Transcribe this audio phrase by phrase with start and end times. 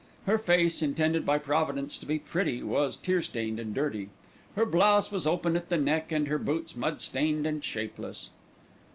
[0.25, 4.09] Her face, intended by Providence to be pretty, was tear stained and dirty.
[4.55, 8.31] Her blouse was open at the neck and her boots mud stained and shapeless.